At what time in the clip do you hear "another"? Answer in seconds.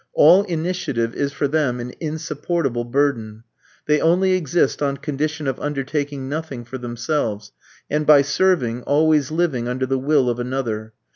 10.39-10.93